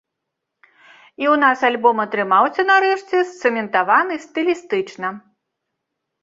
І 1.23 1.27
ў 1.31 1.35
нас 1.43 1.59
альбом 1.69 1.97
атрымаўся 2.05 2.65
нарэшце 2.71 3.21
сцэментаваны 3.33 4.19
стылістычна. 4.25 5.13